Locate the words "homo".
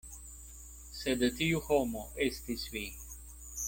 1.69-2.05